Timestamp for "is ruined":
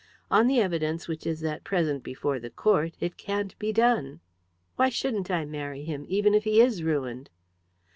6.59-7.29